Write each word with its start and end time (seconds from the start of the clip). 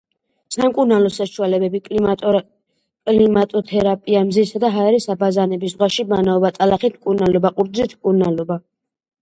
სამკურნალო 0.53 1.09
საშუალებები: 1.17 1.81
კლიმატოთერაპია, 3.09 4.23
მზისა 4.31 4.63
და 4.65 4.73
ჰაერის 4.79 5.07
აბაზანები, 5.15 5.71
ზღვაში 5.75 6.09
ბანაობა, 6.15 6.53
ტალახით 6.59 6.99
მკურნალობა, 7.01 7.55
ყურძნით 7.61 7.97
მკურნალობა. 8.01 8.63